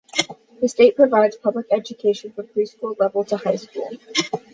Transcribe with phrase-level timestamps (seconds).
[0.59, 3.91] The state provides public education from preschool level to high school.